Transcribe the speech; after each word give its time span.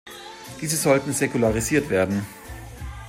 Diese 0.59 0.77
sollten 0.77 1.13
säkularisiert 1.13 1.91
werden. 1.91 2.25